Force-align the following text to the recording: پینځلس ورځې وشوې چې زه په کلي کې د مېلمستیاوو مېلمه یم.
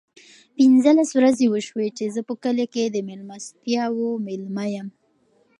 پینځلس 0.57 1.09
ورځې 1.13 1.45
وشوې 1.49 1.87
چې 1.97 2.05
زه 2.15 2.21
په 2.27 2.33
کلي 2.43 2.65
کې 2.73 2.83
د 2.89 2.97
مېلمستیاوو 3.07 4.07
مېلمه 4.25 4.65
یم. 4.75 4.87